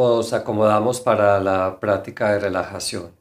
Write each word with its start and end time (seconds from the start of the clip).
Nos 0.00 0.32
acomodamos 0.32 0.98
para 0.98 1.38
la 1.40 1.78
práctica 1.78 2.32
de 2.32 2.38
relajación, 2.38 3.14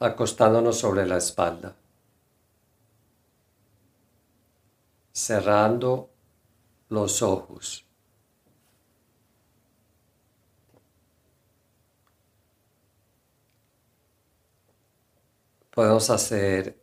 acostándonos 0.00 0.80
sobre 0.80 1.06
la 1.06 1.16
espalda, 1.16 1.76
cerrando 5.12 6.10
los 6.88 7.22
ojos. 7.22 7.86
Podemos 15.70 16.10
hacer 16.10 16.76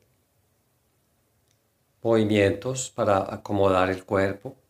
movimientos 2.02 2.92
para 2.92 3.18
acomodar 3.34 3.90
el 3.90 4.06
cuerpo 4.06 4.63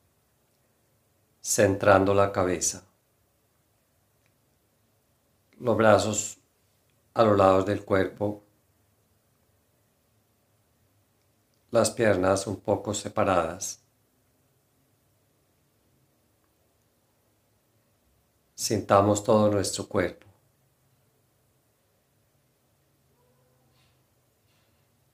centrando 1.43 2.13
la 2.13 2.31
cabeza. 2.31 2.85
Los 5.59 5.75
brazos 5.75 6.37
a 7.13 7.23
los 7.23 7.37
lados 7.37 7.65
del 7.65 7.83
cuerpo. 7.83 8.43
Las 11.71 11.91
piernas 11.91 12.47
un 12.47 12.61
poco 12.61 12.93
separadas. 12.93 13.81
Sintamos 18.55 19.23
todo 19.23 19.51
nuestro 19.51 19.87
cuerpo. 19.87 20.27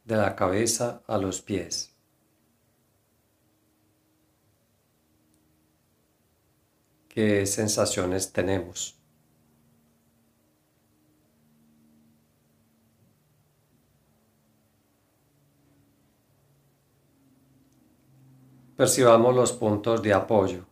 De 0.03 0.15
la 0.15 0.35
cabeza 0.35 1.01
a 1.07 1.17
los 1.17 1.41
pies. 1.41 1.95
Qué 7.19 7.45
sensaciones 7.45 8.31
tenemos. 8.31 8.95
Percibamos 18.77 19.35
los 19.35 19.51
puntos 19.51 20.01
de 20.01 20.13
apoyo, 20.13 20.63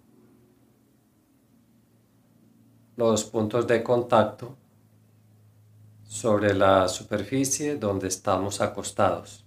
los 2.96 3.26
puntos 3.26 3.68
de 3.68 3.84
contacto 3.84 4.56
sobre 6.06 6.54
la 6.54 6.88
superficie 6.88 7.76
donde 7.76 8.08
estamos 8.08 8.62
acostados. 8.62 9.47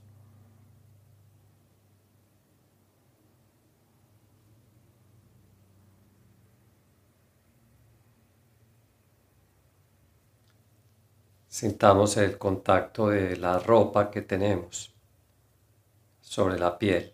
Sintamos 11.51 12.17
el 12.17 12.39
contacto 12.39 13.09
de 13.09 13.37
la 13.37 13.59
ropa 13.59 14.09
que 14.09 14.23
tenemos 14.23 14.95
sobre 16.21 16.57
la 16.57 16.79
piel. 16.79 17.13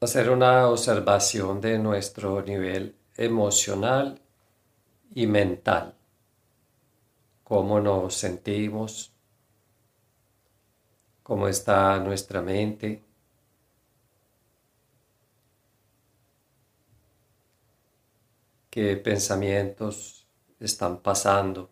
Hacer 0.00 0.30
una 0.30 0.68
observación 0.68 1.60
de 1.60 1.76
nuestro 1.80 2.40
nivel 2.40 2.94
emocional 3.16 4.20
y 5.12 5.26
mental. 5.26 5.94
Cómo 7.42 7.80
nos 7.80 8.14
sentimos, 8.14 9.12
cómo 11.24 11.48
está 11.48 11.98
nuestra 11.98 12.40
mente. 12.40 13.09
Qué 18.70 18.96
pensamientos 18.96 20.26
están 20.60 20.98
pasando 21.02 21.70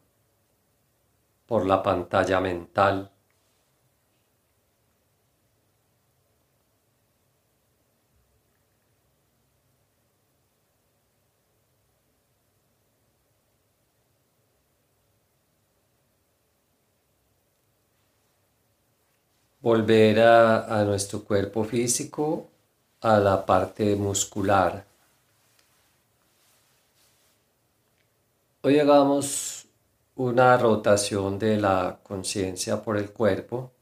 por 1.49 1.67
la 1.67 1.83
pantalla 1.83 2.41
mental. 2.41 3.11
Volver 19.61 20.19
a, 20.19 20.81
a 20.81 20.85
nuestro 20.85 21.23
cuerpo 21.23 21.63
físico, 21.63 22.49
a 23.03 23.21
la 23.21 23.47
parte 23.47 23.95
muscular. 23.95 24.85
Hoy 28.61 28.81
hagamos 28.81 29.69
una 30.17 30.57
rotación 30.57 31.39
de 31.39 31.59
la 31.61 32.01
conciencia 32.03 32.83
por 32.83 32.97
el 32.97 33.13
cuerpo 33.13 33.73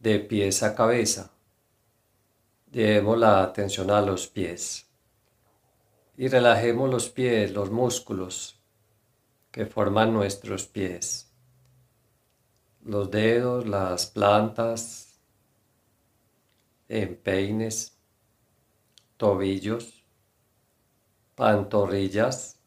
de 0.00 0.18
pies 0.18 0.64
a 0.64 0.74
cabeza. 0.74 1.30
Llevemos 2.72 3.16
la 3.16 3.40
atención 3.40 3.92
a 3.92 4.00
los 4.00 4.26
pies 4.26 4.90
y 6.16 6.26
relajemos 6.26 6.90
los 6.90 7.08
pies, 7.08 7.52
los 7.52 7.70
músculos 7.70 8.60
que 9.52 9.64
forman 9.64 10.12
nuestros 10.12 10.66
pies, 10.66 11.30
los 12.82 13.12
dedos, 13.12 13.64
las 13.68 14.06
plantas, 14.06 15.20
empeines, 16.88 17.96
tobillos, 19.16 20.02
pantorrillas, 21.36 22.57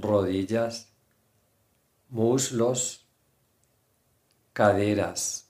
rodillas, 0.00 0.88
muslos, 2.08 3.06
caderas, 4.52 5.48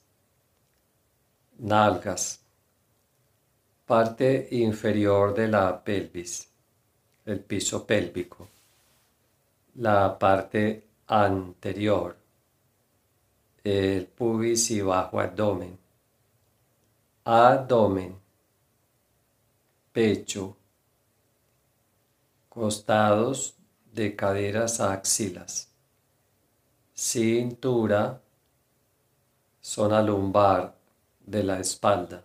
nalgas, 1.59 2.41
parte 3.87 4.49
inferior 4.53 5.35
de 5.35 5.49
la 5.49 5.83
pelvis, 5.83 6.49
el 7.27 7.41
piso 7.41 7.87
pélvico, 7.87 8.49
la 9.77 10.19
parte 10.19 10.85
anterior, 11.07 12.17
el 13.65 14.07
pubis 14.07 14.71
y 14.71 14.81
bajo 14.81 15.21
abdomen, 15.21 15.79
abdomen, 17.25 18.17
pecho, 19.93 20.57
costados 22.49 23.55
de 24.01 24.17
caderas 24.17 24.81
a 24.81 24.95
axilas, 24.95 25.69
cintura, 26.95 28.19
zona 29.61 30.01
lumbar 30.01 30.75
de 31.27 31.43
la 31.43 31.61
espalda, 31.61 32.25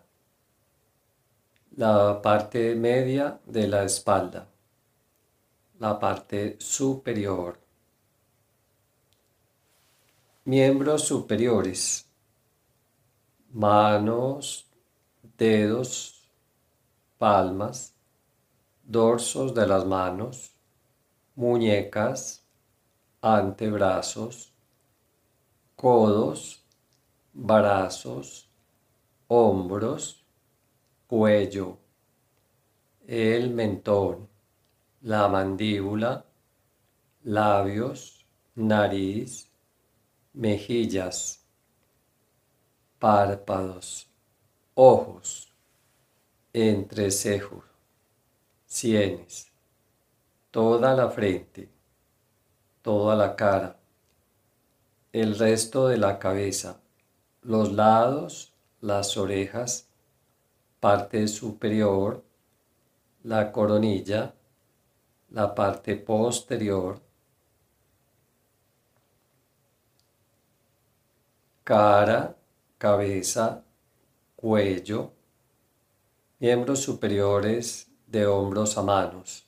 la 1.75 2.21
parte 2.21 2.75
media 2.75 3.41
de 3.45 3.67
la 3.67 3.83
espalda, 3.83 4.47
la 5.79 5.99
parte 5.99 6.55
superior, 6.61 7.59
miembros 10.45 11.03
superiores, 11.03 12.05
manos, 13.51 14.65
dedos, 15.37 16.31
palmas, 17.17 17.93
dorsos 18.81 19.53
de 19.53 19.67
las 19.67 19.85
manos, 19.85 20.54
muñecas, 21.35 22.45
antebrazos, 23.21 24.53
codos, 25.75 26.63
brazos, 27.33 28.49
hombros, 29.27 30.23
cuello, 31.07 31.77
el 33.05 33.49
mentón, 33.49 34.29
la 35.01 35.27
mandíbula, 35.27 36.25
labios, 37.23 38.25
nariz, 38.55 39.49
mejillas, 40.33 41.43
párpados, 42.97 44.07
ojos, 44.73 45.53
entrecejos, 46.53 47.65
sienes 48.65 49.54
toda 50.55 50.93
la 50.95 51.09
frente, 51.09 51.69
toda 52.81 53.13
la 53.13 53.35
cara, 53.35 53.77
el 55.11 55.37
resto 55.37 55.89
de 55.89 55.97
la 55.97 56.17
cabeza, 56.17 56.79
los 57.41 57.73
lados, 57.73 58.53
las 58.79 59.17
orejas, 59.17 59.89
parte 60.79 61.27
superior, 61.27 62.23
la 63.23 63.51
coronilla, 63.51 64.33
la 65.29 65.53
parte 65.53 65.97
posterior, 65.97 67.01
cara, 71.65 72.37
cabeza, 72.77 73.61
cuello, 74.37 75.11
miembros 76.39 76.79
superiores 76.79 77.91
de 78.07 78.25
hombros 78.25 78.77
a 78.77 78.83
manos, 78.83 79.44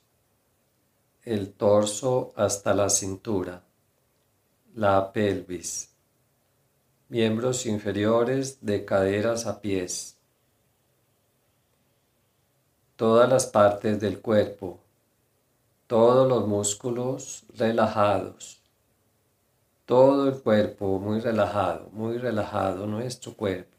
el 1.27 1.51
torso 1.51 2.31
hasta 2.37 2.73
la 2.73 2.89
cintura, 2.89 3.61
la 4.75 5.11
pelvis, 5.11 5.93
miembros 7.09 7.65
inferiores 7.65 8.59
de 8.61 8.85
caderas 8.85 9.45
a 9.45 9.59
pies, 9.59 10.15
todas 12.95 13.29
las 13.29 13.45
partes 13.45 13.99
del 13.99 14.21
cuerpo, 14.21 14.79
todos 15.85 16.29
los 16.29 16.47
músculos 16.47 17.43
relajados, 17.57 18.61
todo 19.85 20.29
el 20.29 20.41
cuerpo 20.41 20.97
muy 20.97 21.19
relajado, 21.19 21.89
muy 21.91 22.17
relajado 22.19 22.87
nuestro 22.87 23.33
cuerpo, 23.33 23.75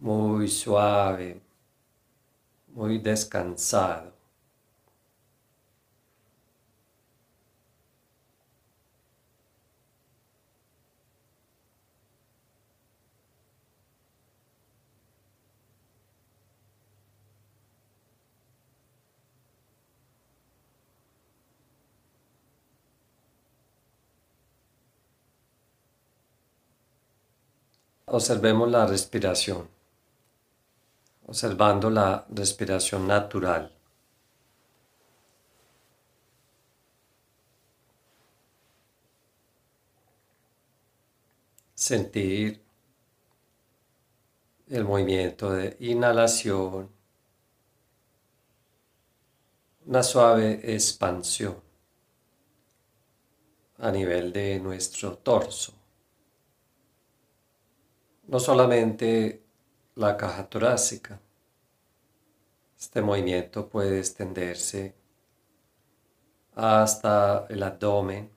muy 0.00 0.48
suave, 0.48 1.40
muy 2.74 2.98
descansado. 2.98 4.15
Observemos 28.08 28.70
la 28.70 28.86
respiración, 28.86 29.68
observando 31.26 31.90
la 31.90 32.24
respiración 32.30 33.04
natural. 33.04 33.72
Sentir 41.74 42.62
el 44.68 44.84
movimiento 44.84 45.50
de 45.50 45.76
inhalación, 45.80 46.88
una 49.84 50.04
suave 50.04 50.60
expansión 50.74 51.60
a 53.78 53.90
nivel 53.90 54.32
de 54.32 54.60
nuestro 54.60 55.18
torso 55.18 55.75
no 58.28 58.40
solamente 58.40 59.42
la 59.94 60.16
caja 60.16 60.48
torácica. 60.48 61.20
Este 62.78 63.00
movimiento 63.00 63.68
puede 63.68 63.98
extenderse 63.98 64.94
hasta 66.54 67.46
el 67.48 67.62
abdomen 67.62 68.30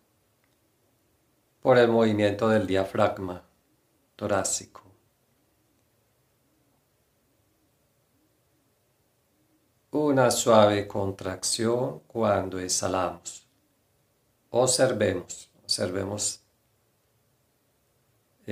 por 1.62 1.78
el 1.78 1.90
movimiento 1.90 2.48
del 2.50 2.68
diafragma 2.68 3.44
torácico. 4.16 4.84
Una 9.92 10.30
suave 10.30 10.88
contracción 10.88 12.02
cuando 12.08 12.60
exhalamos. 12.60 13.48
Observemos, 14.52 15.50
observemos 15.64 16.44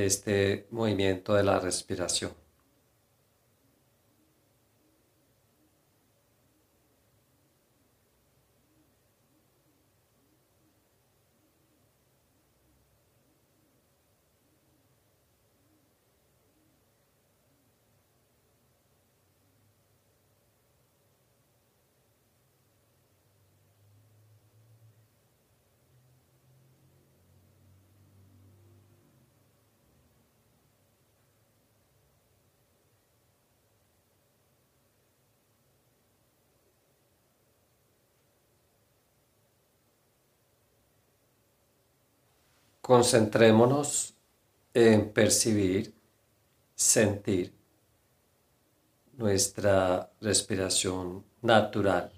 este 0.05 0.67
movimiento 0.71 1.33
de 1.33 1.43
la 1.43 1.59
respiración. 1.59 2.46
Concentrémonos 42.87 44.15
en 44.73 45.11
percibir, 45.11 45.93
sentir 46.73 47.53
nuestra 49.17 50.09
respiración 50.21 51.25
natural. 51.41 52.16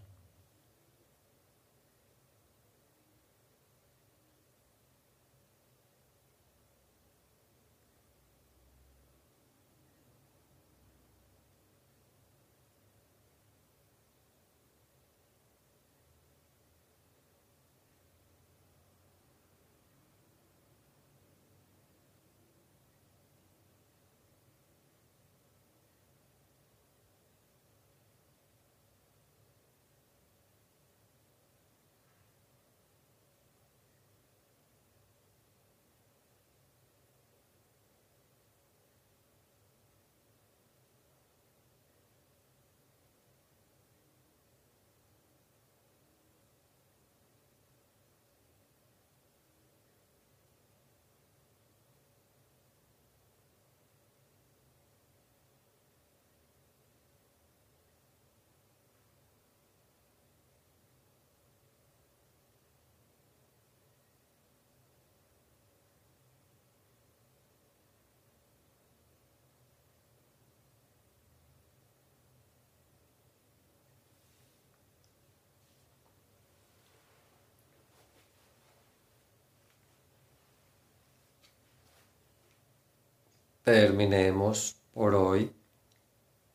Terminemos 83.72 84.78
por 84.96 85.14
hoy 85.14 85.54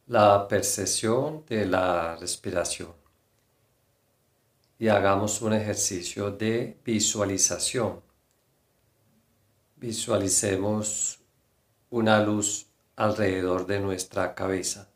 la 0.09 0.49
percepción 0.49 1.47
de 1.47 1.65
la 1.65 2.17
respiración 2.17 2.93
y 4.81 4.89
hagamos 4.89 5.41
un 5.41 5.53
ejercicio 5.53 6.33
de 6.33 6.77
visualización. 6.85 8.03
Visualicemos 9.77 11.21
una 11.91 12.21
luz 12.21 12.67
alrededor 12.97 13.65
de 13.65 13.79
nuestra 13.79 14.35
cabeza. 14.35 14.89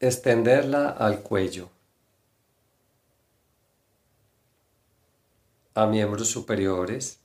Extenderla 0.00 0.88
al 0.88 1.20
cuello, 1.20 1.70
a 5.76 5.86
miembros 5.86 6.28
superiores 6.28 7.20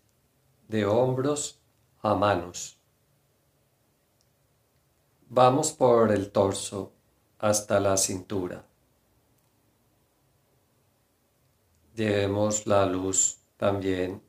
de 0.70 0.86
hombros 0.86 1.60
a 2.02 2.16
manos. 2.16 2.78
Vamos 5.28 5.74
por 5.74 6.14
el 6.14 6.32
torso 6.32 6.94
hasta 7.40 7.82
la 7.82 7.98
cintura. 7.98 8.64
Llevemos 11.94 12.66
la 12.66 12.86
luz 12.86 13.40
también 13.58 14.22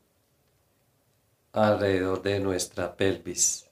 alrededor 1.53 2.21
de 2.21 2.39
nuestra 2.41 2.97
pelvis. 2.97 3.71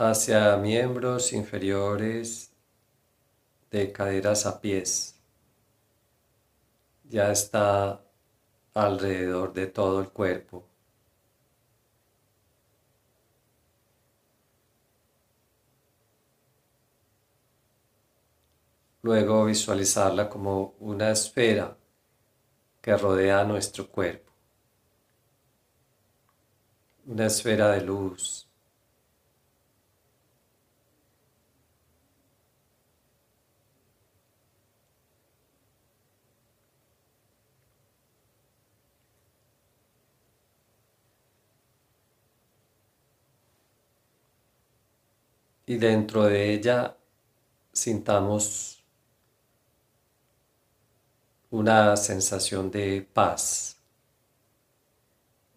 hacia 0.00 0.56
miembros 0.56 1.32
inferiores 1.34 2.52
de 3.70 3.92
caderas 3.92 4.46
a 4.46 4.58
pies. 4.58 5.19
Ya 7.10 7.30
está 7.30 8.00
alrededor 8.74 9.52
de 9.52 9.66
todo 9.66 10.00
el 10.00 10.10
cuerpo. 10.10 10.66
Luego 19.02 19.44
visualizarla 19.44 20.30
como 20.30 20.72
una 20.78 21.10
esfera 21.10 21.76
que 22.82 22.94
rodea 22.94 23.42
nuestro 23.44 23.88
cuerpo. 23.88 24.32
Una 27.14 27.26
esfera 27.26 27.68
de 27.72 27.82
luz. 27.82 28.49
Y 45.70 45.76
dentro 45.76 46.24
de 46.24 46.52
ella 46.52 46.96
sintamos 47.72 48.82
una 51.50 51.96
sensación 51.96 52.72
de 52.72 53.02
paz, 53.02 53.76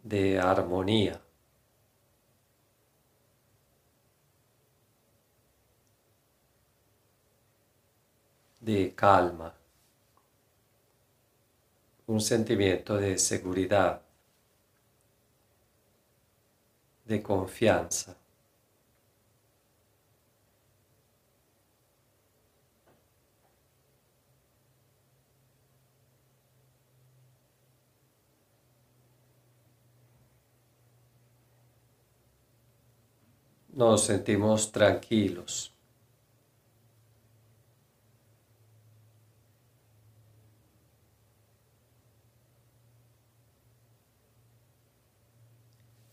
de 0.04 0.40
armonía. 0.40 1.20
de 8.62 8.94
calma, 8.96 9.54
un 12.08 12.22
sentimiento 12.22 12.96
de 12.98 13.18
seguridad, 13.18 14.02
de 17.04 17.22
confianza. 17.22 18.23
Nos 33.74 34.06
sentimos 34.06 34.72
tranquilos. 34.72 35.74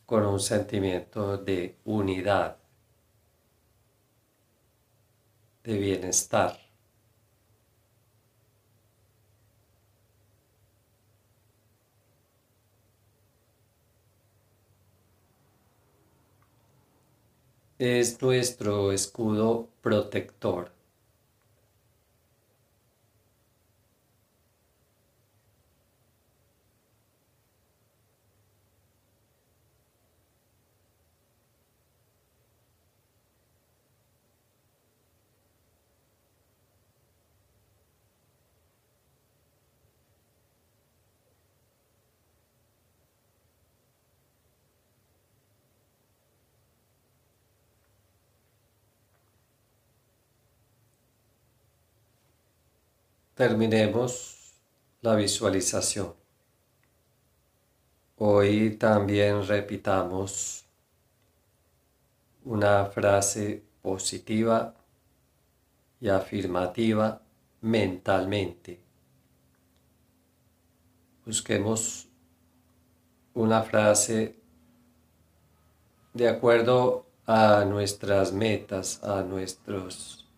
con 0.07 0.27
un 0.27 0.41
sentimiento 0.41 1.39
de 1.39 1.77
unidad, 1.85 2.57
de 5.63 5.79
bienestar. 5.79 6.70
Es 17.81 18.21
nuestro 18.21 18.93
escudo 18.93 19.71
protector. 19.81 20.71
Terminemos 53.41 54.53
la 55.01 55.15
visualización. 55.15 56.13
Hoy 58.19 58.77
también 58.77 59.47
repitamos 59.47 60.67
una 62.45 62.85
frase 62.85 63.65
positiva 63.81 64.75
y 66.03 66.11
afirmativa 66.11 67.23
mentalmente. 67.63 68.79
Busquemos 71.25 72.11
una 73.33 73.63
frase 73.63 74.37
de 76.13 76.29
acuerdo 76.29 77.07
a 77.25 77.65
nuestras 77.65 78.35
metas, 78.35 79.03
a 79.03 79.23
nuestros 79.23 80.29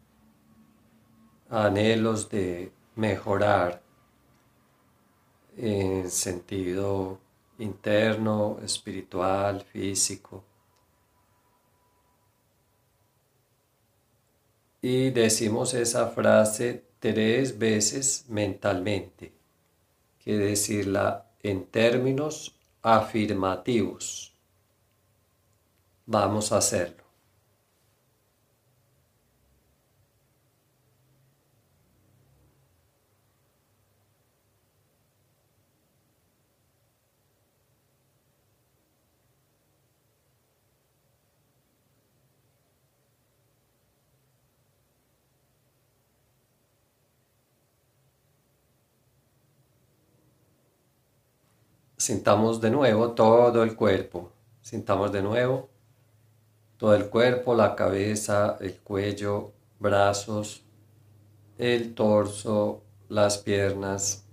anhelos 1.50 2.30
de 2.30 2.72
mejorar 2.94 3.82
en 5.56 6.10
sentido 6.10 7.18
interno, 7.58 8.58
espiritual, 8.62 9.60
físico. 9.62 10.44
Y 14.80 15.10
decimos 15.10 15.74
esa 15.74 16.08
frase 16.08 16.84
tres 16.98 17.58
veces 17.58 18.26
mentalmente, 18.28 19.32
que 20.18 20.36
decirla 20.36 21.30
en 21.42 21.66
términos 21.66 22.58
afirmativos. 22.82 24.36
Vamos 26.06 26.50
a 26.52 26.58
hacerlo. 26.58 27.01
Sintamos 52.02 52.60
de 52.60 52.68
nuevo 52.68 53.12
todo 53.12 53.62
el 53.62 53.76
cuerpo. 53.76 54.32
Sintamos 54.60 55.12
de 55.12 55.22
nuevo 55.22 55.68
todo 56.76 56.96
el 56.96 57.08
cuerpo, 57.08 57.54
la 57.54 57.76
cabeza, 57.76 58.56
el 58.58 58.80
cuello, 58.80 59.52
brazos, 59.78 60.64
el 61.58 61.94
torso, 61.94 62.82
las 63.08 63.38
piernas. 63.38 64.24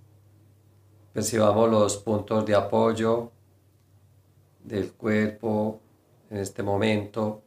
Percibamos 1.12 1.70
los 1.70 1.96
puntos 1.98 2.44
de 2.44 2.56
apoyo 2.56 3.30
del 4.64 4.92
cuerpo 4.94 5.78
en 6.28 6.38
este 6.38 6.64
momento. 6.64 7.40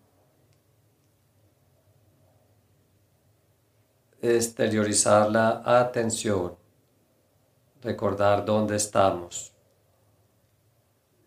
Exteriorizar 4.22 5.30
la 5.30 5.64
atención. 5.66 6.56
Recordar 7.82 8.46
dónde 8.46 8.78
estamos 8.78 9.53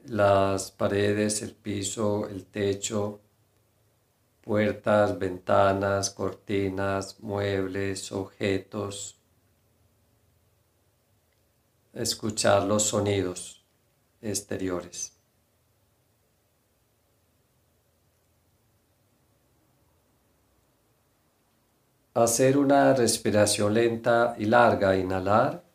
las 0.08 0.70
paredes, 0.70 1.42
el 1.42 1.54
piso, 1.54 2.28
el 2.28 2.46
techo, 2.46 3.20
puertas, 4.42 5.18
ventanas, 5.18 6.10
cortinas, 6.10 7.20
muebles, 7.20 8.12
objetos. 8.12 9.18
Escuchar 11.92 12.62
los 12.64 12.84
sonidos 12.84 13.64
exteriores. 14.20 15.16
hacer 22.16 22.56
una 22.56 22.94
respiración 22.94 23.74
lenta 23.74 24.34
y 24.38 24.46
larga, 24.46 24.96
inhalar, 24.96 25.65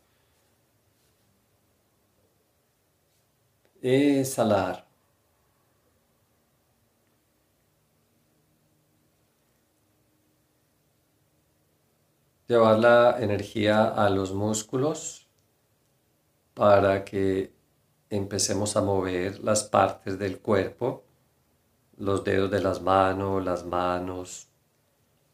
exhalar. 3.81 4.85
Llevar 12.47 12.79
la 12.79 13.17
energía 13.19 13.85
a 13.85 14.09
los 14.09 14.33
músculos 14.33 15.27
para 16.53 17.03
que 17.05 17.53
empecemos 18.09 18.75
a 18.75 18.81
mover 18.81 19.39
las 19.39 19.63
partes 19.63 20.19
del 20.19 20.39
cuerpo, 20.39 21.03
los 21.97 22.23
dedos 22.23 22.51
de 22.51 22.61
las 22.61 22.81
manos, 22.81 23.43
las 23.43 23.65
manos, 23.65 24.50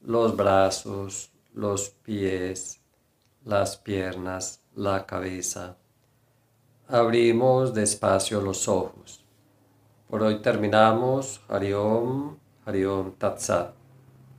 los 0.02 0.38
brazos, 0.38 1.32
los 1.54 1.90
pies, 1.90 2.82
las 3.44 3.78
piernas, 3.78 4.62
la 4.76 5.06
cabeza. 5.06 5.78
Abrimos 6.90 7.74
despacio 7.74 8.40
los 8.40 8.70
ojos. 8.70 9.26
Por 10.10 10.24
hoy 10.24 10.42
terminamos. 10.42 11.42
Hariom, 11.50 12.38
Hariom 12.66 13.12
Tatsat. 13.18 13.77